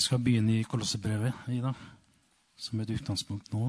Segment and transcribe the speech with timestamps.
[0.00, 1.74] Vi skal begynne i Kolossebrevet, Ida,
[2.56, 3.66] som et utgangspunkt nå.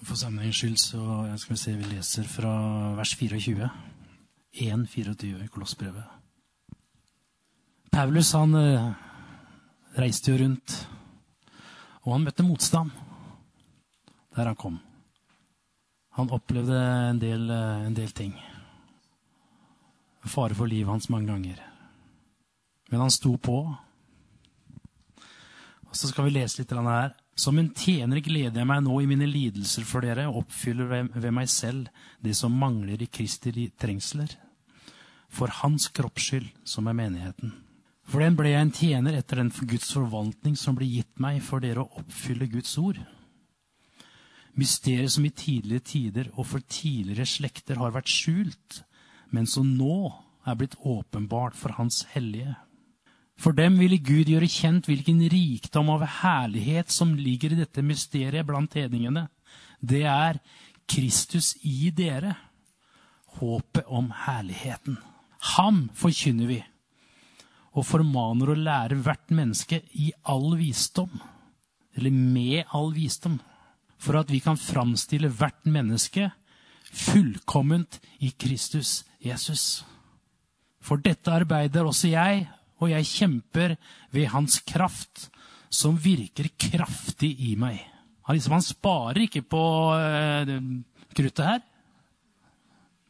[0.00, 1.02] For sammenhengens skyld så
[1.38, 2.54] skal vi se vi leser fra
[2.98, 3.68] vers 24.
[4.64, 6.08] 1.24 i Kolossebrevet.
[7.94, 8.88] Paulus han eh,
[9.94, 10.74] reiste jo rundt,
[12.02, 12.90] og han møtte motstand
[14.34, 14.82] der han kom.
[16.18, 18.34] Han opplevde en del, eh, en del ting.
[20.26, 21.62] Fare for livet hans mange ganger.
[22.90, 23.62] Men han sto på.
[25.94, 27.14] Så skal vi lese litt her.
[27.38, 31.30] Som en tjener gleder jeg meg nå i mine lidelser for dere, og oppfyller ved
[31.34, 31.88] meg selv
[32.22, 34.30] det som mangler i Kristi trengsler.
[35.34, 37.54] For hans kropps skyld, som er menigheten.
[38.04, 41.64] For den ble jeg en tjener etter den Guds forvaltning som ble gitt meg for
[41.64, 43.00] dere å oppfylle Guds ord.
[44.54, 48.84] Mysteriet som i tidligere tider og for tidligere slekter har vært skjult,
[49.34, 50.12] men som nå
[50.46, 52.54] er blitt åpenbart for Hans hellige.
[53.40, 58.46] For dem ville Gud gjøre kjent hvilken rikdom av herlighet som ligger i dette mysteriet
[58.46, 59.26] blant hedningene.
[59.80, 60.38] Det er
[60.90, 62.36] Kristus i dere,
[63.40, 65.00] håpet om herligheten.
[65.56, 66.60] Ham forkynner vi
[67.74, 71.10] og formaner å lære hvert menneske i all visdom,
[71.98, 73.40] eller med all visdom,
[73.98, 76.28] for at vi kan framstille hvert menneske
[76.94, 79.82] fullkomment i Kristus Jesus.
[80.84, 82.44] For dette arbeider også jeg,
[82.84, 83.76] og jeg kjemper
[84.14, 85.28] ved hans kraft,
[85.72, 87.80] som virker kraftig i meg.
[88.24, 90.52] Han, liksom, han sparer ikke på uh,
[91.16, 91.62] kruttet her.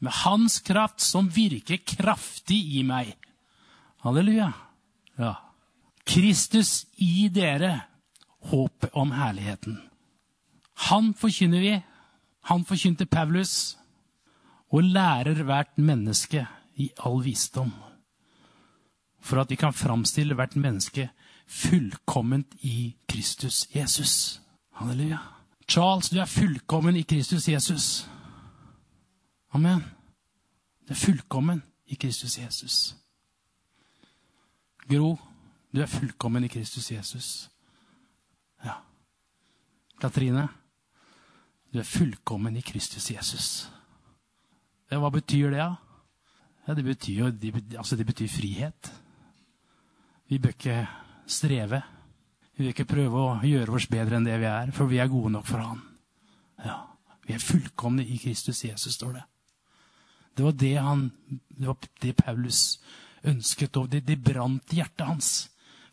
[0.04, 3.14] Med hans kraft som virker kraftig i meg.
[4.04, 4.50] Halleluja.
[5.20, 5.34] Ja.
[6.04, 7.78] Kristus i dere,
[8.50, 9.78] håpet om herligheten.
[10.90, 11.78] Han forkynner vi.
[12.50, 13.76] Han forkynte Paulus
[14.74, 16.44] og lærer hvert menneske
[16.76, 17.72] i all visdom.
[19.24, 21.08] For at vi kan framstille hvert menneske
[21.46, 24.40] fullkomment i Kristus Jesus.
[24.72, 25.18] Halleluja.
[25.68, 28.08] Charles, du er fullkommen i Kristus Jesus.
[29.52, 29.84] Amen.
[30.88, 32.96] Du er fullkommen i Kristus Jesus.
[34.88, 35.16] Gro,
[35.72, 37.50] du er fullkommen i Kristus Jesus.
[38.64, 38.74] Ja.
[40.00, 40.48] Katrine,
[41.72, 43.70] du er fullkommen i Kristus Jesus.
[44.90, 45.70] Ja, hva betyr det, da?
[46.68, 47.32] Ja, det betyr jo
[47.78, 48.92] altså det betyr frihet.
[50.28, 50.78] Vi bør ikke
[51.26, 51.82] streve.
[52.54, 55.12] Vi bør ikke prøve å gjøre oss bedre enn det vi er, for vi er
[55.12, 55.82] gode nok for Han.
[56.64, 56.82] Ja,
[57.26, 59.24] Vi er fullkomne i Kristus Jesus, står det.
[60.36, 61.10] Det var det, han,
[61.48, 62.80] det, var det Paulus
[63.24, 65.28] ønsket, og det, det brant i hjertet hans.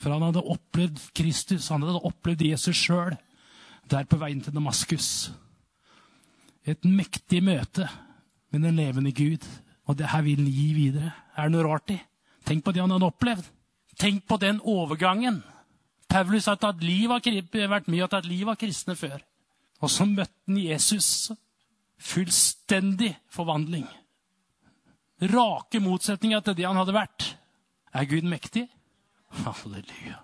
[0.02, 3.16] For han hadde opplevd Kristus, han hadde opplevd Jesus sjøl
[3.92, 5.32] der på veien til Damaskus.
[6.66, 7.88] Et mektig møte
[8.52, 9.46] med den levende Gud.
[9.90, 11.12] Og det her vil han gi videre.
[11.36, 11.98] Er det noe rart i?
[12.46, 13.48] Tenk på det han hadde opplevd.
[14.02, 15.44] Tenk på den overgangen.
[16.10, 19.22] Paulus har liv av, vært med og tatt liv av kristne før.
[19.82, 21.32] Og så møtte han Jesus.
[22.02, 23.86] Fullstendig forvandling.
[25.22, 27.28] Rake motsetninger til det han hadde vært.
[27.94, 28.66] Er Gud mektig?
[29.46, 30.18] Halleluja.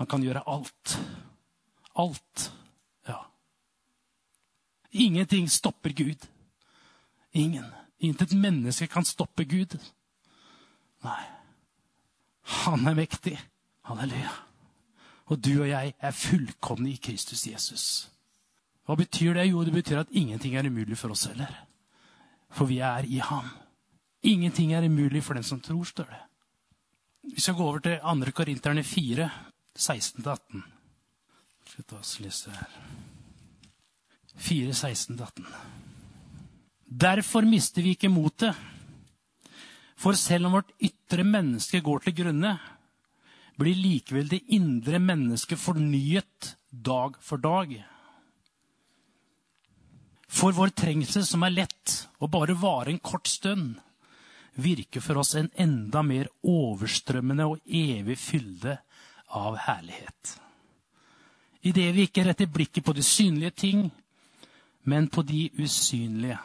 [0.00, 0.96] Han kan gjøre alt.
[1.98, 2.50] Alt.
[3.04, 3.20] Ja.
[4.90, 6.24] Ingenting stopper Gud.
[7.36, 7.68] Ingen.
[8.00, 9.76] Intet menneske kan stoppe Gud.
[11.04, 11.37] Nei.
[12.48, 13.36] Han er mektig.
[13.88, 14.30] Halleluja.
[15.28, 17.84] Og du og jeg er fullkomne i Kristus Jesus.
[18.88, 19.50] Hva betyr det?
[19.50, 21.52] Jo, det betyr at ingenting er umulig for oss heller.
[22.48, 23.50] For vi er i ham.
[24.22, 26.22] Ingenting er umulig for den som tror, står det.
[27.34, 28.32] Vi skal gå over til 2.
[28.32, 29.28] Korinterne 4,
[29.78, 30.62] 16-18.
[31.68, 32.78] Skal ta oss lese her.
[34.36, 35.44] 4, 16-18.
[36.88, 38.56] Derfor mister vi ikke motet.
[39.98, 42.54] For selv om vårt ytre menneske går til grunne,
[43.58, 47.72] blir likevel det indre mennesket fornyet dag for dag.
[50.28, 53.80] For vår trengsel, som er lett og bare varer en kort stund,
[54.58, 58.76] virker for oss en enda mer overstrømmende og evig fylde
[59.34, 60.36] av herlighet.
[61.66, 63.88] Idet vi ikke retter blikket på de synlige ting,
[64.86, 66.38] men på de usynlige.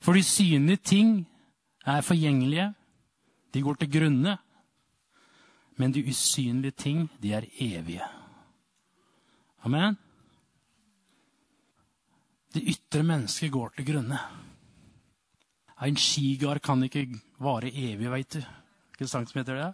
[0.00, 1.12] For de synlige ting
[1.86, 2.68] er forgjengelige.
[3.52, 4.36] De går til grunne.
[5.76, 8.04] Men de usynlige ting, de er evige.
[9.64, 9.96] Amen.
[12.52, 14.18] Det ytre mennesket går til grunne.
[15.82, 17.08] En skigard kan ikke
[17.42, 18.42] vare evig, veit du.
[18.92, 19.70] Hvilken sang som heter det?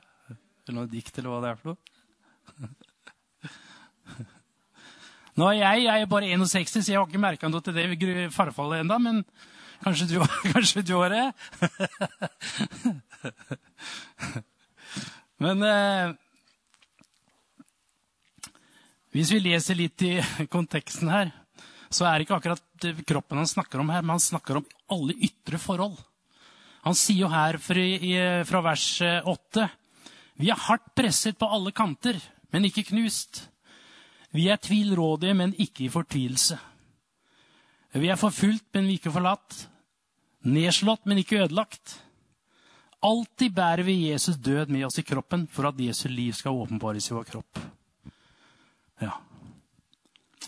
[0.65, 1.79] Eller noe dikt, eller hva det er for noe?
[5.39, 8.31] Nå er jeg, jeg er bare 61, så jeg har ikke merka noe til det
[8.35, 8.97] farfallet ennå.
[9.03, 9.21] Men
[9.85, 10.17] Kanskje du,
[10.53, 11.27] kanskje du har det?
[15.43, 16.13] Men eh,
[19.15, 20.23] Hvis vi leser litt i
[20.55, 21.31] konteksten her,
[21.89, 25.15] så er det ikke akkurat kroppen han snakker om her, men han snakker om alle
[25.25, 25.97] ytre forhold.
[26.85, 29.69] Han sier jo her fra vers 8
[30.39, 32.21] Vi er hardt presset på alle kanter,
[32.53, 33.49] men ikke knust.
[34.37, 36.59] Vi er tvilrådige, men ikke i fortvilelse.
[37.93, 39.65] Vi er forfulgt, men vi ikke forlatt.
[40.49, 41.97] Nedslått, men ikke ødelagt.
[43.05, 47.11] Alltid bærer vi Jesus død med oss i kroppen for at Jesu liv skal åpenbares
[47.11, 47.61] i vår kropp.
[49.01, 49.13] Ja.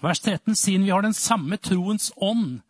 [0.03, 2.61] Vers 13, siden vi har den samme troens ånd,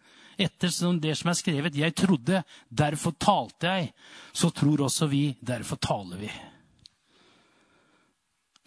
[0.41, 3.93] etter det som er skrevet, jeg trodde, derfor talte jeg,
[4.33, 6.31] så tror også vi, derfor taler vi.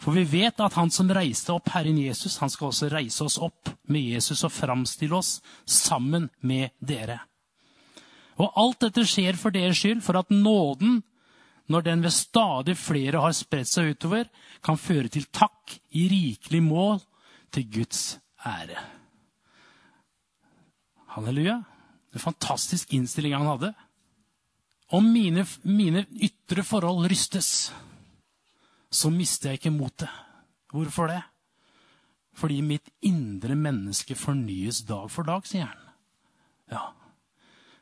[0.04, 3.38] For vi vet at han som reiste opp Herren Jesus, han skal også reise oss
[3.40, 7.22] opp med Jesus og framstille oss sammen med dere.
[8.42, 11.00] Og alt dette skjer for deres skyld, for at nåden,
[11.72, 14.28] når den ved stadig flere har spredt seg utover,
[14.66, 17.00] kan føre til takk i rikelig mål
[17.54, 18.82] til Guds ære.
[21.14, 21.62] Halleluja.
[22.14, 23.72] En fantastisk innstilling han hadde.
[24.94, 27.72] Om mine, mine ytre forhold rystes,
[28.94, 30.12] så mister jeg ikke motet.
[30.74, 31.22] Hvorfor det?
[32.38, 35.84] Fordi mitt indre menneske fornyes dag for dag, sier han.
[36.72, 36.86] Ja.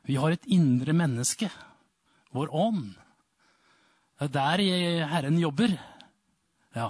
[0.08, 1.52] Vi har et indre menneske.
[2.36, 2.94] Vår ånd.
[4.22, 5.76] Det er der Herren jobber.
[6.76, 6.90] Ja.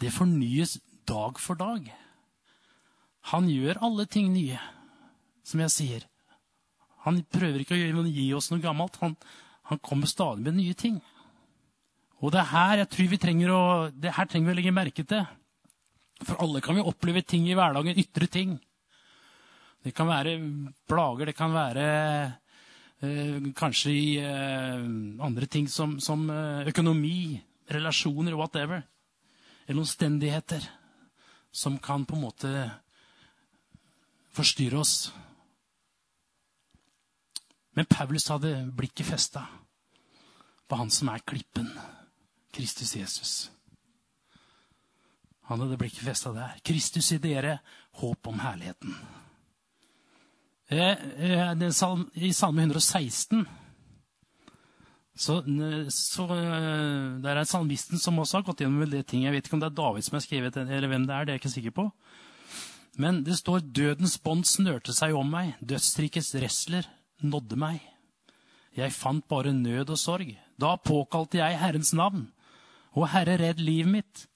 [0.00, 0.78] Det fornyes
[1.08, 1.88] dag for dag.
[3.32, 4.58] Han gjør alle ting nye,
[5.44, 6.06] som jeg sier.
[7.04, 8.96] Han prøver ikke å gi oss noe gammelt.
[9.04, 9.16] Han,
[9.68, 11.00] han kommer stadig med nye ting.
[12.20, 13.62] Og det er her jeg tror vi trenger å,
[13.92, 15.22] det her trenger vi å legge merke til.
[16.20, 18.58] For alle kan vi oppleve ting i hverdagen, ytre ting.
[19.80, 20.34] Det kan være
[20.88, 21.84] plager, det kan være
[23.00, 24.82] eh, kanskje i eh,
[25.24, 27.40] andre ting som, som eh, økonomi,
[27.72, 28.82] relasjoner, whatever.
[29.64, 30.66] Eller omstendigheter
[31.50, 32.52] som kan på en måte
[34.36, 35.08] forstyrre oss.
[37.72, 39.46] Men Paulus hadde blikket festa
[40.68, 41.70] på han som er klippen.
[42.52, 43.50] Kristus Jesus.
[45.50, 46.58] Han hadde blikket festa der.
[46.62, 47.58] Kristus i dere,
[47.98, 48.94] håp om herligheten.
[50.70, 51.62] Eh, eh,
[52.14, 53.46] I Salme 116
[55.20, 55.40] så,
[55.90, 59.24] så eh, Der er salmisten som også har gått gjennom det ting.
[59.26, 61.24] Jeg vet ikke om det er David som har skrevet det, eller hvem det er.
[61.24, 61.86] det er jeg ikke sikker på.
[62.96, 66.86] Men det står 'Dødens bånd snørte seg om meg, dødsrikets resler
[67.22, 67.82] nådde meg'.
[68.76, 70.36] Jeg fant bare nød og sorg.
[70.60, 72.30] Da påkalte jeg Herrens navn.
[72.96, 74.26] Å Herre, redd livet mitt.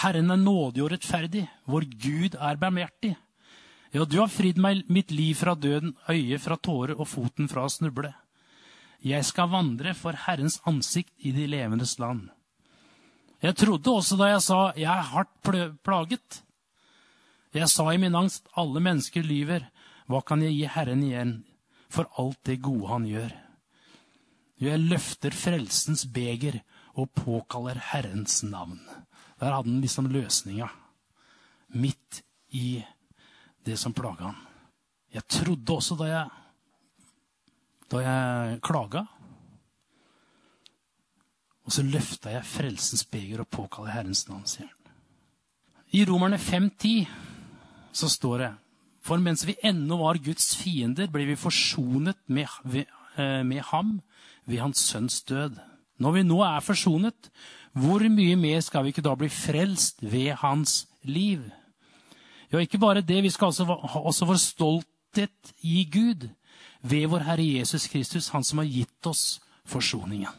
[0.00, 1.44] Herren er nådig og rettferdig.
[1.70, 3.14] Vår Gud er barmhjertig.
[3.90, 7.64] Ja, du har fridd meg mitt liv fra døden, øyet fra tårer og foten fra
[7.66, 8.12] å snuble.
[9.02, 12.28] Jeg skal vandre for Herrens ansikt i de levendes land.
[13.40, 15.42] Jeg trodde også da jeg sa 'jeg er hardt
[15.82, 16.42] plaget'.
[17.54, 19.66] Jeg sa i min angst 'alle mennesker lyver'.
[20.08, 21.44] Hva kan jeg gi Herren igjen
[21.88, 23.49] for alt det gode han gjør?
[24.60, 26.58] Jeg løfter frelsens beger
[27.00, 28.80] og påkaller Herrens navn.
[29.40, 30.68] Der hadde han liksom løsninga.
[31.80, 32.20] Midt
[32.52, 32.82] i
[33.64, 34.42] det som plaga han.
[35.14, 36.26] Jeg trodde også da jeg,
[37.90, 39.06] da jeg klaga.
[41.64, 44.76] Og så løfta jeg frelsens beger og påkaller Herrens navn, sier han.
[45.96, 47.08] I Romerne 5.10
[47.96, 48.50] så står det
[49.02, 52.46] For mens vi ennå var Guds fiender, ble vi forsonet med,
[53.16, 53.96] eh, med ham
[54.50, 55.56] ved hans sønns død.
[56.00, 57.30] Når vi nå er forsonet,
[57.72, 61.44] hvor mye mer skal vi ikke da bli frelst ved hans liv?
[62.50, 66.28] Ja, ikke bare det, vi skal også ha også vår stolthet i Gud
[66.82, 70.32] ved vår Herre Jesus Kristus, han som har gitt oss forsoningen.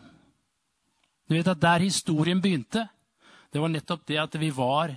[1.29, 2.87] Du vet at Der historien begynte,
[3.53, 4.91] det var nettopp det at vi var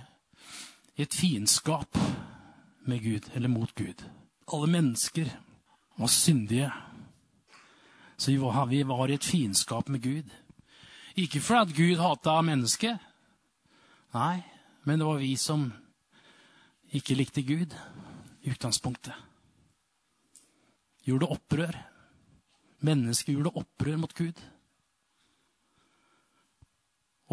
[0.97, 1.97] i et fiendskap
[2.85, 4.03] med Gud, eller mot Gud.
[4.53, 5.29] Alle mennesker
[5.97, 6.71] var syndige.
[8.17, 10.31] Så vi var, vi var i et fiendskap med Gud.
[11.15, 12.99] Ikke fordi Gud hata mennesket.
[14.15, 14.39] Nei,
[14.83, 15.67] men det var vi som
[16.95, 17.75] ikke likte Gud
[18.43, 19.13] i utgangspunktet.
[21.05, 21.77] Gjorde opprør.
[22.85, 24.39] Mennesket gjorde opprør mot Gud.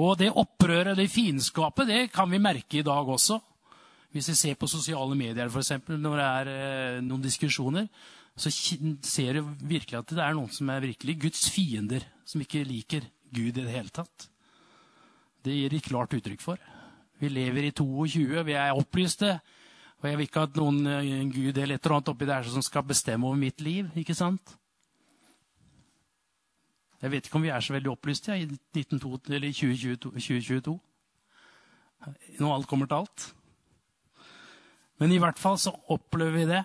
[0.00, 3.38] Og det opprøret, det fiendskapet, det kan vi merke i dag også.
[4.12, 7.86] Hvis vi ser på sosiale medier, f.eks., når det er eh, noen diskusjoner,
[8.36, 12.64] så ser du virkelig at det er noen som er virkelig Guds fiender, som ikke
[12.64, 14.28] liker Gud i det hele tatt.
[15.42, 16.62] Det gir de klart uttrykk for.
[17.20, 19.36] Vi lever i 22, vi er opplyste.
[20.02, 22.64] Og jeg vil ikke at noen en gud eller et eller annet oppi der som
[22.64, 23.90] skal bestemme over mitt liv.
[23.94, 24.56] ikke sant?
[27.02, 28.46] Jeg vet ikke om vi er så veldig opplyste ja, i
[28.78, 30.74] 1922, 2022.
[32.38, 33.34] når alt kommer til alt.
[34.98, 36.62] Men i hvert fall så opplever vi det.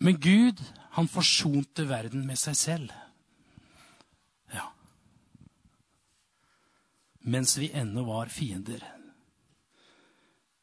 [0.00, 0.60] Men Gud,
[0.96, 2.94] han forsonte verden med seg selv.
[4.54, 4.70] Ja.
[7.28, 8.82] Mens vi ennå var fiender.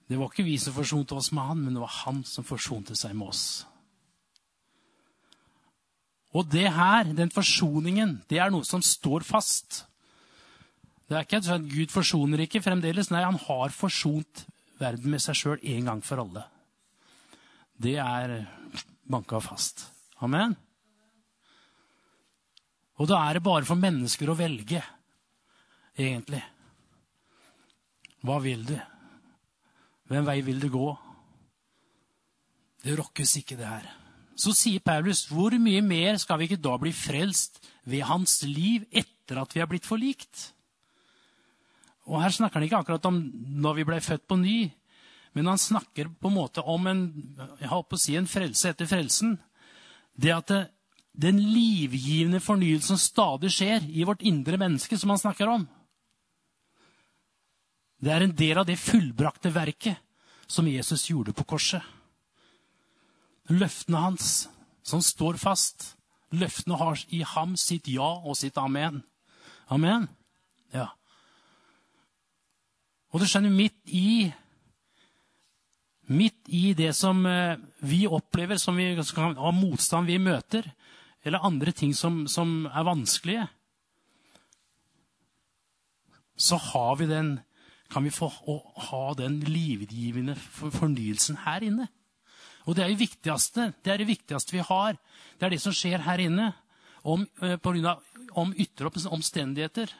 [0.07, 2.95] Det var ikke vi som forsonte oss med han, men det var han som forsonte
[2.97, 3.45] seg med oss.
[6.37, 9.83] Og det her, den forsoningen, det er noe som står fast.
[11.07, 13.11] Det er ikke at Gud forsoner ikke fremdeles.
[13.13, 14.45] Nei, han har forsont
[14.81, 16.43] verden med seg sjøl en gang for alle.
[17.77, 18.41] Det er
[19.09, 19.87] banka fast.
[20.23, 20.55] Amen.
[22.97, 24.81] Og da er det bare for mennesker å velge,
[25.97, 26.41] egentlig.
[28.25, 28.75] Hva vil du?
[30.09, 30.87] Hvem vei vil du gå?
[32.83, 33.87] Det rokkes ikke, det her.
[34.37, 38.85] Så sier Paulus, hvor mye mer skal vi ikke da bli frelst ved hans liv
[38.89, 40.51] etter at vi er blitt forlikt?
[42.07, 43.17] Og her snakker han ikke akkurat om
[43.61, 44.59] når vi ble født på ny,
[45.37, 47.01] men han snakker på en måte om en,
[47.61, 49.35] jeg å si en frelse etter frelsen.
[50.17, 50.61] Det at det,
[51.13, 55.67] den livgivende fornyelsen stadig skjer i vårt indre menneske, som han snakker om.
[58.01, 60.01] Det er en del av det fullbrakte verket
[60.49, 61.85] som Jesus gjorde på korset.
[63.53, 64.47] Løftene hans,
[64.81, 65.91] som står fast.
[66.33, 69.03] Løftene har i ham sitt ja og sitt amen.
[69.69, 70.09] Amen?
[70.73, 70.89] Ja.
[73.13, 74.33] Og du skjønner, midt i
[76.07, 80.69] Midt i det som eh, vi opplever, som vi ha motstand vi møter,
[81.23, 83.47] eller andre ting som, som er vanskelige,
[86.37, 87.33] så har vi den,
[87.91, 91.89] kan vi få ha den livgivende fornyelsen her inne.
[92.67, 94.97] Og det er det viktigste, det er det viktigste vi har.
[95.39, 96.51] Det er det som skjer her inne.
[97.07, 98.03] Om, eh, på grunn av,
[98.35, 99.91] om ytre omstendigheter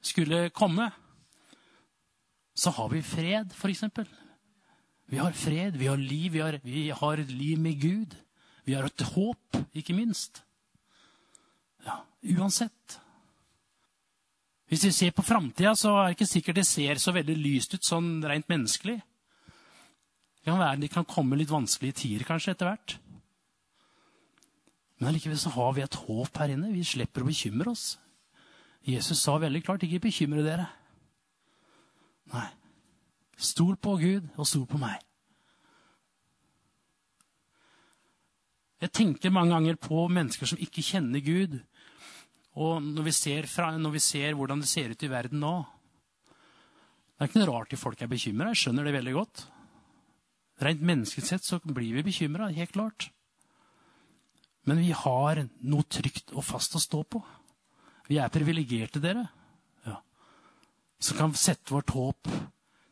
[0.00, 0.90] skulle komme,
[2.54, 3.84] så har vi fred, f.eks.
[5.10, 8.14] Vi har fred, vi har liv, vi har, vi har, et liv med Gud.
[8.64, 10.44] Vi har et håp, ikke minst.
[11.86, 12.04] Ja,
[12.36, 13.00] uansett.
[14.70, 17.74] Hvis vi ser på framtida, så er det ikke sikkert det ser så veldig lyst
[17.74, 19.00] ut sånn rent menneskelig.
[19.00, 22.94] Det kan være det kan komme litt vanskelige tider kanskje etter hvert.
[25.00, 26.70] Men allikevel så har vi et håp her inne.
[26.70, 27.96] Vi slipper å bekymre oss.
[28.86, 30.70] Jesus sa veldig klart, ikke bekymre dere.
[32.30, 32.46] Nei.
[33.40, 35.00] Stol på Gud, og stol på meg.
[38.80, 41.58] Jeg tenker mange ganger på mennesker som ikke kjenner Gud.
[42.60, 45.52] Og når vi ser, fra, når vi ser hvordan det ser ut i verden nå
[47.14, 48.52] Det er ikke noe rart at folk er bekymra.
[48.52, 49.42] Jeg skjønner det veldig godt.
[50.64, 53.10] Rent menneskelig sett så blir vi bekymra, helt klart.
[54.68, 57.20] Men vi har noe trygt og fast å stå på.
[58.08, 59.28] Vi er privilegerte, dere
[61.00, 62.28] som kan sette vårt håp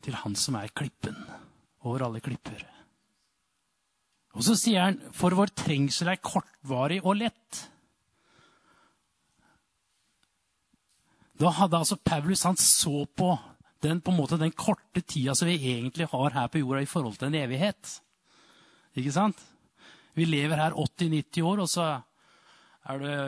[0.04, 1.16] til Han som er klippen
[1.86, 2.62] over alle klipper.
[4.36, 7.62] Og så sier han, for vår trengsel er kortvarig og lett.
[11.38, 13.32] Da hadde altså Paulus han så på
[13.82, 16.90] den, på en måte, den korte tida som vi egentlig har her på jorda i
[16.90, 17.98] forhold til en evighet.
[18.98, 19.38] Ikke sant?
[20.18, 21.86] Vi lever her 80-90 år, og så
[22.90, 23.18] er det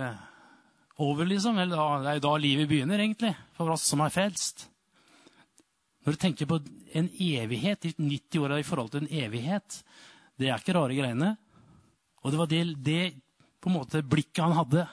[0.98, 1.58] over, liksom.
[1.58, 4.69] Eller da, det er jo da livet begynner, egentlig, for oss som er frelst.
[6.04, 6.60] Når du tenker på
[6.96, 9.82] en evighet, 90 år i forhold til en evighet,
[10.40, 11.34] det er ikke rare greiene.
[12.24, 13.02] Og det var det, det
[13.60, 14.86] på en måte blikket han hadde.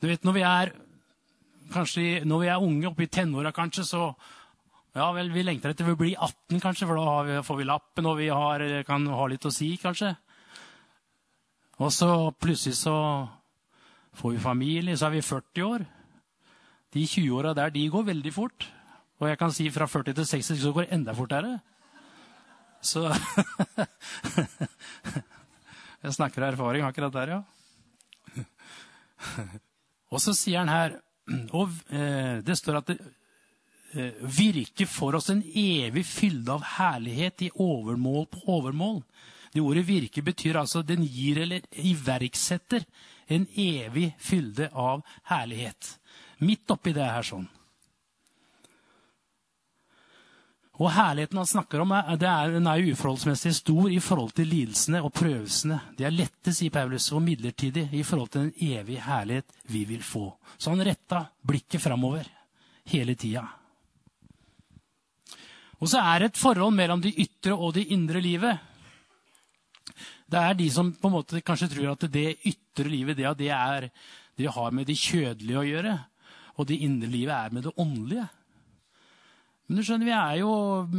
[0.00, 0.72] Du vet, når vi er
[1.72, 4.08] kanskje når vi er unge, oppe i tenåra kanskje, så
[4.94, 8.06] ja vel, vi lengter etter å bli 18, kanskje, for da vi, får vi lappen,
[8.06, 10.12] og vi har, kan ha litt å si, kanskje.
[11.82, 12.94] Og så plutselig så
[14.14, 15.86] får vi familie, så er vi 40 år.
[16.94, 18.66] De 20-åra der, de går veldig fort.
[19.20, 21.58] Og jeg kan si fra 40 til 60 så går det enda fortere.
[22.84, 23.08] Så
[26.04, 27.42] Jeg snakker av erfaring akkurat der, ja.
[30.12, 30.98] Og så sier han her
[31.56, 32.98] og eh, Det står at det
[33.96, 39.00] eh, virker for oss en evig fylde av herlighet i overmål på overmål.
[39.54, 42.84] Det ordet 'virke' betyr altså den gir eller iverksetter
[43.30, 45.98] en evig fylde av herlighet.
[46.42, 47.46] Midt oppi det her sånn.
[50.82, 55.04] Og herligheten han snakker om, er, er, den er uforholdsmessig stor i forhold til lidelsene
[55.06, 55.76] og prøvelsene.
[55.94, 60.02] De er lette, sier Paulus, og midlertidig i forhold til den evige herlighet vi vil
[60.02, 60.32] få.
[60.58, 62.26] Så han retta blikket framover
[62.90, 63.44] hele tida.
[65.78, 68.58] Og så er det et forhold mellom det ytre og det indre livet.
[70.26, 73.50] Det er de som på en måte kanskje tror at det ytre livet det, det,
[73.54, 73.90] er,
[74.34, 75.94] det har med det kjødelige å gjøre.
[76.54, 78.26] Og det indre livet er med det åndelige.
[79.66, 80.52] Men du skjønner, vi er jo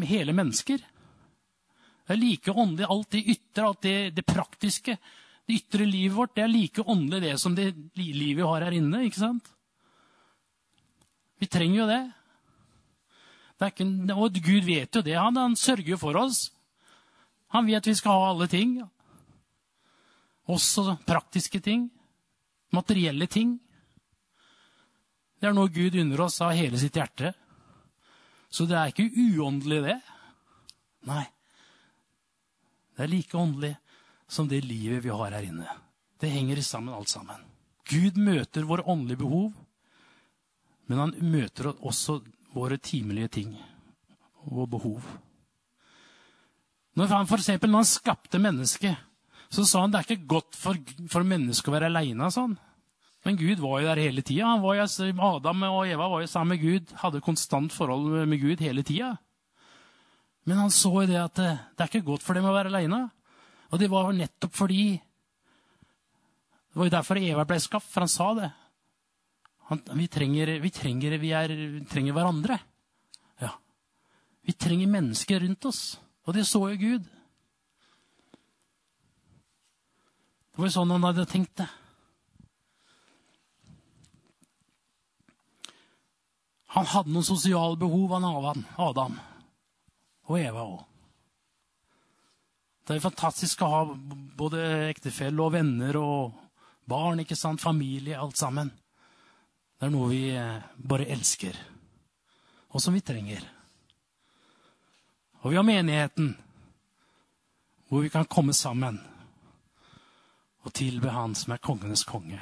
[0.09, 0.81] hele mennesker.
[2.05, 4.97] Det er like åndelig alt det ytre, alt det, det praktiske.
[5.45, 8.77] Det ytre livet vårt det er like åndelig det som det livet vi har her
[8.77, 9.05] inne.
[9.05, 9.49] ikke sant?
[11.41, 12.03] Vi trenger jo det.
[13.59, 15.17] det ikke, og Gud vet jo det.
[15.17, 16.49] Han, han sørger jo for oss.
[17.53, 18.79] Han vet vi skal ha alle ting.
[20.45, 21.89] Også praktiske ting.
[22.73, 23.59] Materielle ting.
[25.39, 27.33] Det er noe Gud unner oss av hele sitt hjerte.
[28.49, 29.97] Så det er ikke uåndelig, det.
[31.09, 31.25] Nei.
[32.95, 33.73] Det er like åndelig
[34.31, 35.67] som det livet vi har her inne.
[36.21, 37.43] Det henger sammen, alt sammen.
[37.85, 39.51] Gud møter våre åndelige behov,
[40.89, 42.21] men han møter også
[42.55, 43.51] våre timelige ting
[44.47, 45.03] og behov.
[46.95, 48.95] Når han, for eksempel, når han skapte mennesket,
[49.51, 50.79] så sa han det er ikke godt for,
[51.11, 52.29] for mennesket å være aleine.
[52.33, 52.55] Sånn.
[53.25, 54.53] Men Gud var jo der hele tida.
[54.53, 59.15] Adam og Eva var jo sammen med Gud, hadde konstant forhold med Gud hele tida.
[60.45, 62.69] Men han så jo det at det, det er ikke godt for dem å være
[62.69, 63.07] aleine.
[63.73, 65.01] Og det var nettopp fordi
[66.69, 68.49] Det var jo derfor Eva ble skapt, for han sa det.
[69.69, 72.57] Han, vi, trenger, vi, trenger, vi, er, vi trenger hverandre.
[73.39, 73.53] Ja.
[74.43, 75.79] Vi trenger mennesker rundt oss.
[76.27, 77.07] Og det så jo Gud.
[80.51, 81.69] Det var jo sånn han hadde tenkt det.
[86.85, 89.15] Han hadde noen sosiale behov, han Adam
[90.29, 90.83] og Eva òg.
[92.85, 93.79] Det er fantastisk å ha
[94.37, 94.61] både
[94.91, 96.35] ektefelle og venner og
[96.85, 97.63] barn, ikke sant?
[97.63, 98.69] familie, alt sammen.
[99.79, 101.57] Det er noe vi eh, bare elsker,
[102.69, 103.41] og som vi trenger.
[105.41, 106.35] Og vi har menigheten,
[107.89, 109.01] hvor vi kan komme sammen
[110.61, 112.41] og tilbe Han som er kongenes konge.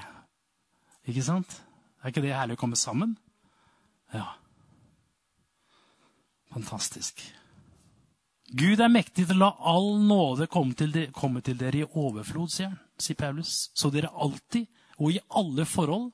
[1.08, 1.62] Ikke sant?
[2.04, 3.16] Er ikke det herlig å komme sammen?
[4.14, 4.28] Ja.
[6.54, 7.24] Fantastisk.
[8.54, 11.88] Gud er mektig til å la all nåde komme til, de, komme til dere i
[11.88, 13.72] overflod, sier, sier Paulus.
[13.74, 14.68] Så dere alltid
[15.00, 16.12] og i alle forhold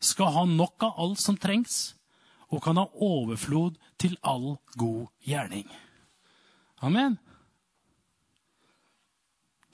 [0.00, 1.94] skal ha nok av alt som trengs,
[2.48, 5.66] og kan ha overflod til all god gjerning.
[6.86, 7.18] Amen.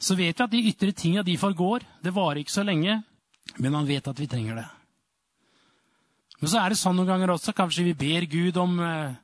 [0.02, 1.84] Så vet vi at de ytre tinga de forgår.
[2.02, 3.02] Det varer ikke så lenge,
[3.58, 4.68] men han vet at vi trenger det.
[6.42, 7.54] Men så er det sånn noen ganger også.
[7.54, 9.14] Kanskje vi ber Gud om eh,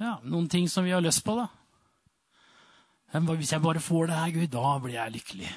[0.00, 1.34] ja, noen ting som vi har lyst på.
[1.36, 1.50] da.
[3.28, 5.50] Hvis jeg bare får det her, Gud, da blir jeg lykkelig.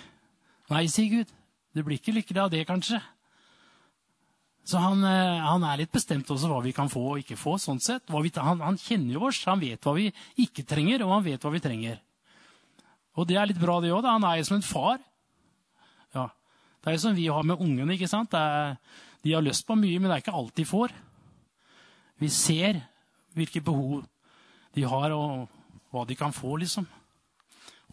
[0.73, 1.31] Nei, sier Gud.
[1.71, 2.99] Du blir ikke lykkelig av det, kanskje.
[4.67, 7.55] Så han, eh, han, er litt bestemt også hva vi kan få og ikke få.
[7.59, 8.03] sånn sett.
[8.11, 9.39] Vi, han, han, kjenner jo oss.
[9.47, 10.09] Han vet hva vi
[10.43, 12.03] ikke trenger, og han vet hva vi trenger.
[13.15, 14.03] Og det er litt bra, det òg.
[14.03, 14.99] Han er jo som en far.
[16.11, 16.27] Ja.
[16.83, 17.95] Det er jo som vi har med ungene.
[17.95, 18.35] ikke sant?
[18.35, 18.75] Det Er,
[19.23, 20.93] de har lyst på mye, men det er ikke alt de får.
[22.19, 22.81] Vi ser
[23.33, 24.03] hvilke behov
[24.75, 25.47] de har, og
[25.93, 26.87] hva de kan få, liksom.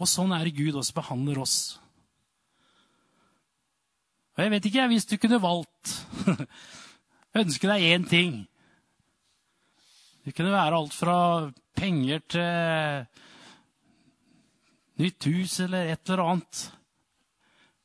[0.00, 1.56] Og sånn er det Gud også behandler oss.
[4.36, 5.96] Og jeg vet ikke, hvis du kunne valgt
[7.40, 8.32] Ønske deg én ting.
[10.24, 11.18] Det kunne være alt fra
[11.78, 13.04] penger til
[14.98, 16.62] nytt hus eller et eller annet.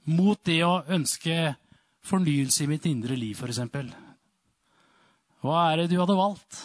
[0.09, 1.35] Mot det å ønske
[2.05, 3.61] fornyelse i mitt indre liv, f.eks.
[5.45, 6.61] Hva er det du hadde valgt?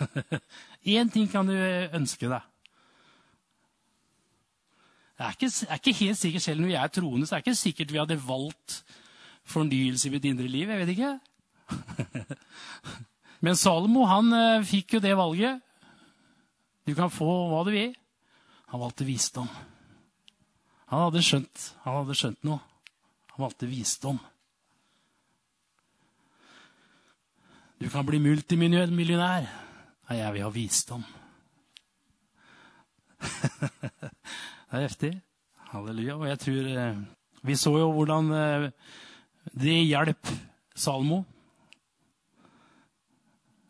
[0.96, 2.44] Én ting kan du ønske deg.
[5.16, 7.46] Det er ikke, er ikke helt sikkert, Selv når vi er troende, så er det
[7.46, 8.82] ikke sikkert vi hadde valgt
[9.48, 10.68] fornyelse i mitt indre liv.
[10.68, 11.12] Jeg vet ikke.
[13.44, 15.62] Men Salomo han uh, fikk jo det valget.
[16.86, 17.96] Du kan få hva du vil.
[18.72, 19.48] Han valgte visdom.
[20.90, 22.60] Han hadde skjønt, han hadde skjønt noe.
[23.34, 24.20] Han valgte visdom.
[27.76, 29.46] Du kan bli multimillionær.
[30.08, 31.04] Nei, jeg vil ha visdom.
[34.66, 35.12] Det er heftig.
[35.70, 36.16] Halleluja.
[36.16, 36.96] Og jeg tror eh,
[37.46, 38.70] Vi så jo hvordan eh,
[39.54, 40.32] det hjalp
[40.74, 41.22] Salmo.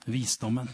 [0.06, 0.70] Visdommen.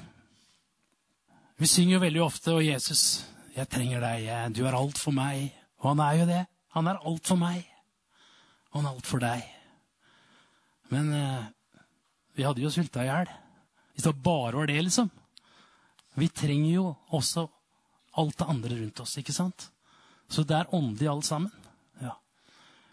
[1.59, 4.57] Vi synger jo veldig ofte og 'Jesus, jeg trenger deg.
[4.57, 6.45] Du er alt for meg.' Og han er jo det.
[6.77, 7.65] Han er alt for meg.
[8.71, 9.43] Og han er alt for deg.
[10.91, 11.45] Men eh,
[12.33, 13.31] vi hadde jo sulta i hjel.
[13.93, 15.11] Hvis det bare var det, liksom.
[16.15, 17.47] Vi trenger jo også
[18.21, 19.69] alt det andre rundt oss, ikke sant?
[20.29, 21.53] Så det er åndelig, alt sammen.
[22.01, 22.17] Ja.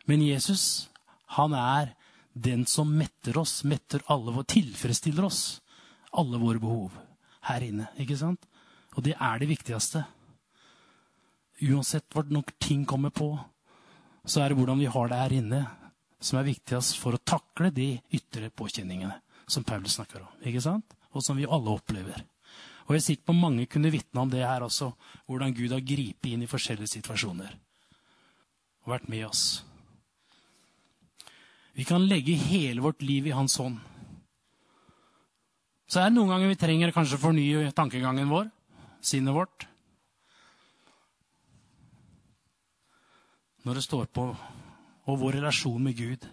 [0.07, 0.89] Men Jesus,
[1.35, 1.93] han er
[2.33, 5.59] den som metter oss, metter alle våre, tilfredsstiller oss.
[6.11, 6.95] Alle våre behov
[7.47, 7.89] her inne.
[7.99, 8.47] ikke sant?
[8.95, 10.03] Og det er det viktigste.
[11.63, 13.33] Uansett hvor nok ting kommer på,
[14.25, 15.63] så er det hvordan vi har det her inne,
[16.19, 19.15] som er viktigst for å takle de ytre påkjenningene
[19.49, 20.33] som Paulus snakker om.
[20.45, 20.95] ikke sant?
[21.11, 22.21] Og som vi alle opplever.
[22.87, 24.91] Og jeg er sikker på mange kunne vitne om det her også,
[25.29, 27.51] hvordan Gud har gripet inn i forskjellige situasjoner.
[28.85, 29.43] Og vært med oss.
[31.77, 33.77] Vi kan legge hele vårt liv i Hans hånd.
[35.89, 38.49] Så er det noen ganger vi trenger kanskje å fornye tankegangen vår,
[39.01, 39.65] sinnet vårt.
[43.65, 44.25] Når det står på
[45.09, 46.25] og vår relasjon med Gud,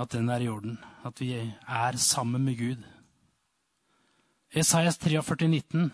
[0.00, 0.78] at den er i orden.
[1.04, 2.84] At vi er sammen med Gud.
[4.50, 5.90] Esaias 43, 19.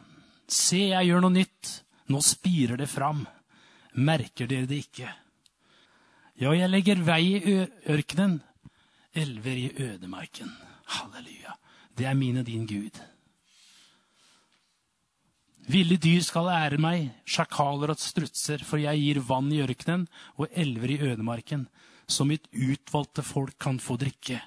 [0.48, 1.72] Se, jeg gjør noe nytt.
[2.08, 3.24] Nå spirer det fram.
[3.96, 5.10] Merker dere det ikke?
[6.36, 7.56] Ja, jeg legger vei i
[7.88, 8.40] ørkenen,
[9.16, 10.50] elver i ødemarken.
[10.96, 11.54] Halleluja.
[11.96, 12.98] Det er min og din Gud.
[15.66, 20.04] Ville dyr skal ære meg, sjakaler og strutser, for jeg gir vann i ørkenen
[20.36, 21.64] og elver i ødemarken,
[22.06, 24.40] så mitt utvalgte folk kan få drikke.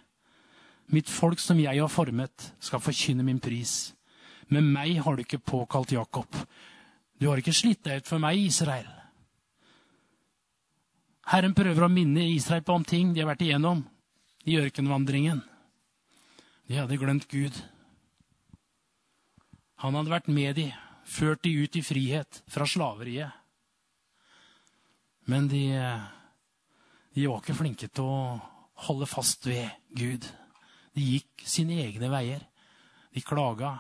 [0.90, 3.94] Mitt folk som jeg har formet, skal forkynne min pris.
[4.50, 6.34] Med meg har du ikke påkalt Jakob.
[7.20, 8.88] Du har ikke slitt deg ut for meg, Israel.
[11.30, 13.84] Herren prøver å minne Israel på om ting de har vært igjennom
[14.50, 15.44] i ørkenvandringen.
[16.66, 17.54] De hadde glemt Gud.
[19.84, 20.70] Han hadde vært med de,
[21.06, 23.36] ført de ut i frihet fra slaveriet.
[25.30, 25.68] Men de,
[27.20, 28.40] de var ikke flinke til å
[28.88, 30.24] holde fast ved Gud.
[30.96, 32.46] De gikk sine egne veier.
[33.12, 33.74] De klaga.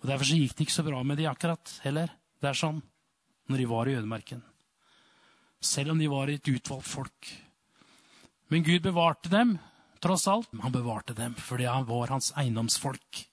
[0.00, 2.12] Og Derfor så gikk det ikke så bra med de akkurat heller.
[2.40, 2.82] Det er sånn
[3.50, 4.42] når de var i ødemarken.
[5.60, 7.32] Selv om de var et utvalgt folk.
[8.50, 9.56] Men Gud bevarte dem,
[10.02, 10.48] tross alt.
[10.62, 13.24] Han bevarte dem fordi han var hans eiendomsfolk.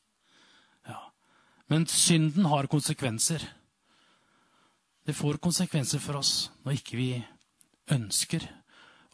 [0.87, 0.99] Ja.
[1.71, 3.43] Men synden har konsekvenser.
[5.07, 7.11] Det får konsekvenser for oss når ikke vi
[7.95, 8.43] ønsker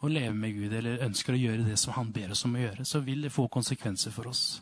[0.02, 2.64] å leve med Gud eller ønsker å gjøre det som han ber oss om å
[2.64, 2.82] gjøre.
[2.82, 4.58] Så vil det få konsekvenser for oss.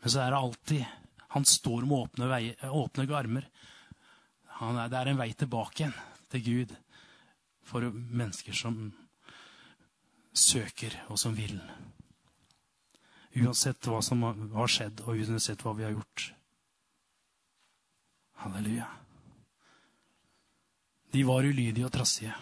[0.00, 0.96] Men så er det alltid
[1.30, 3.44] Han står med åpne, vei, åpne armer
[4.60, 5.94] er, det er en vei tilbake igjen
[6.30, 6.72] til Gud
[7.62, 8.80] for mennesker som
[10.34, 11.54] søker, og som vil.
[13.38, 16.32] Uansett hva som har skjedd, og uansett hva vi har gjort.
[18.40, 18.86] Halleluja.
[21.12, 22.34] De var ulydige og trassige.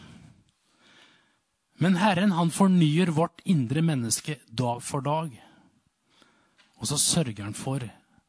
[1.79, 5.31] Men Herren han fornyer vårt indre menneske dag for dag.
[6.79, 7.83] Og så sørger han for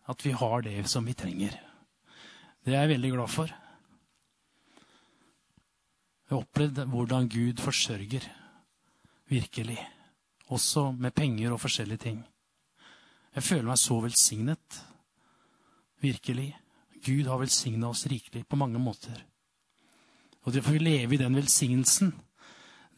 [0.09, 1.53] at vi har det som vi trenger.
[2.65, 3.49] Det er jeg veldig glad for.
[6.29, 8.25] Jeg har opplevd hvordan Gud forsørger
[9.29, 9.79] virkelig.
[10.49, 12.23] Også med penger og forskjellige ting.
[13.35, 14.81] Jeg føler meg så velsignet.
[16.01, 16.53] Virkelig.
[17.05, 19.23] Gud har velsigna oss rikelig på mange måter.
[20.43, 22.13] Og det å få leve i den velsignelsen,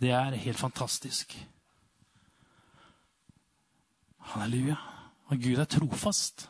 [0.01, 1.35] det er helt fantastisk.
[4.33, 4.77] Halleluja.
[5.31, 6.47] Og Gud er trofast.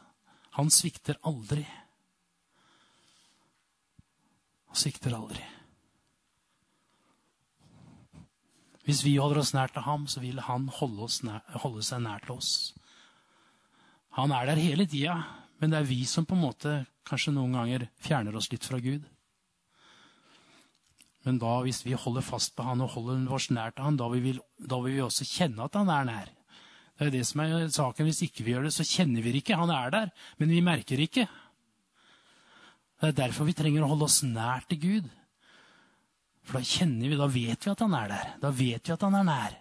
[0.57, 1.63] Han svikter aldri.
[4.71, 5.43] Han svikter aldri.
[8.87, 12.23] Hvis vi holder oss nær til ham, så vil han holde, nær, holde seg nær
[12.25, 12.53] til oss.
[14.17, 15.19] Han er der hele tida,
[15.61, 16.73] men det er vi som på en måte
[17.07, 19.07] kanskje noen ganger fjerner oss litt fra Gud.
[21.25, 24.07] Men da, hvis vi holder fast på han og holder oss nær til han, da
[24.09, 26.31] vil, vi, da vil vi også kjenne at han er nær.
[26.97, 28.07] Det er det som er saken.
[28.09, 29.57] Hvis ikke vi gjør det, så kjenner vi det ikke.
[29.57, 30.11] Han er der,
[30.41, 31.27] men vi merker ikke.
[33.01, 35.09] Det er derfor vi trenger å holde oss nær til Gud.
[36.45, 38.29] For da kjenner vi, da vet vi at han er der.
[38.41, 39.57] Da vet vi at han er nær.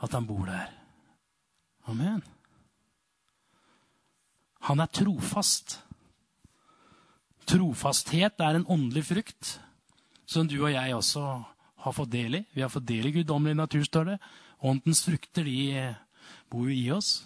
[0.00, 0.72] At han bor der.
[1.90, 2.22] Amen.
[4.66, 5.80] Han er trofast.
[7.50, 9.56] Trofasthet er en åndelig frukt
[10.30, 11.24] som du og jeg også
[11.80, 12.44] har fått del i.
[12.54, 14.16] Vi har fått del i guddommelig natur, står det.
[14.62, 15.90] Åndens frukter de
[16.52, 17.24] bor jo i oss.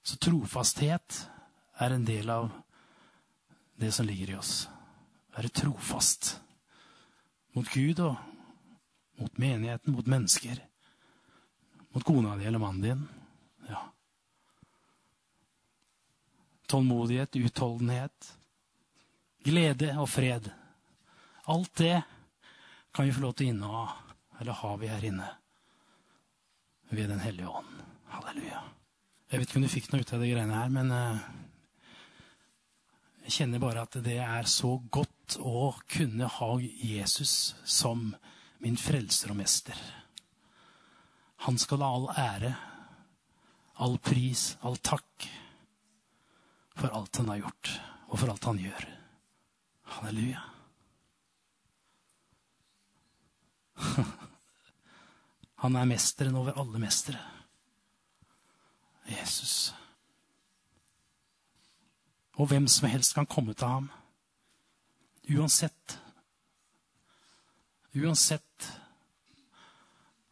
[0.00, 1.24] Så trofasthet
[1.80, 2.48] er en del av
[3.80, 4.68] det som ligger i oss
[5.36, 6.34] være trofast
[7.54, 8.16] mot Gud og
[9.20, 10.60] mot menigheten, mot mennesker.
[11.94, 13.08] Mot kona di eller mannen din.
[13.68, 13.82] Ja.
[16.70, 18.30] Tålmodighet, utholdenhet,
[19.44, 20.46] glede og fred.
[21.50, 21.96] Alt det
[22.94, 23.84] kan vi få lov til å inneha,
[24.40, 25.26] eller har vi her inne,
[26.90, 27.82] ved Den hellige ånd.
[28.10, 28.62] Halleluja.
[29.30, 31.20] Jeg vet ikke om du fikk noe ut av de greiene her, men uh,
[33.26, 38.12] jeg kjenner bare at det er så godt å kunne ha Jesus som
[38.62, 39.78] min frelser og mester.
[41.46, 42.54] Han skal ha all ære,
[43.80, 45.30] all pris, all takk
[46.76, 48.88] for alt han har gjort, og for alt han gjør.
[49.96, 50.42] Halleluja.
[55.60, 57.20] Han er mesteren over alle mestere.
[59.10, 59.74] Jesus.
[62.40, 63.90] Og hvem som helst kan komme til ham.
[65.28, 65.98] Uansett.
[67.92, 68.70] Uansett.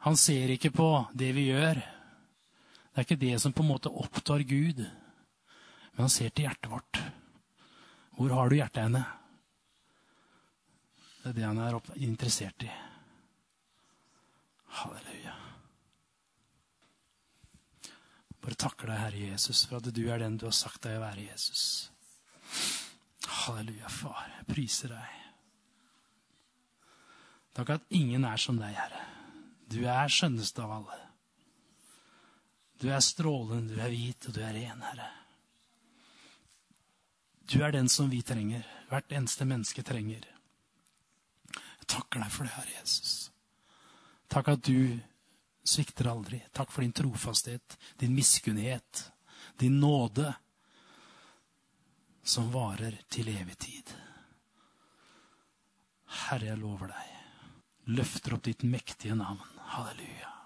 [0.06, 1.76] Han ser ikke på det vi gjør.
[1.78, 4.80] Det er ikke det som på en måte opptar Gud.
[5.98, 6.98] Men han ser til hjertet vårt.
[8.14, 9.00] Hvor har du hjertet henne?
[11.24, 12.68] Det er det han er interessert i.
[14.78, 15.34] Halleluja.
[18.38, 21.02] Bare takker deg, Herre Jesus, for at du er den du har sagt deg å
[21.02, 21.66] være, Jesus.
[23.42, 24.30] Halleluja, far.
[24.38, 25.20] Jeg priser deg.
[27.58, 29.02] Takk at ingen er som deg, Herre.
[29.66, 31.04] Du er skjønnest av alle.
[32.78, 35.14] Du er strålende, du er hvit, og du er ren, Herre.
[37.48, 38.66] Du er den som vi trenger.
[38.90, 40.24] Hvert eneste menneske trenger.
[41.54, 43.12] Jeg takker deg for det, Herre Jesus.
[44.28, 44.98] Takk at du
[45.64, 46.42] svikter aldri.
[46.52, 49.06] Takk for din trofasthet, din miskunnhet,
[49.60, 50.34] din nåde,
[52.22, 53.94] som varer til evig tid.
[56.28, 57.14] Herre, jeg lover deg.
[57.96, 59.40] Løfter opp ditt mektige navn.
[59.72, 60.37] Halleluja.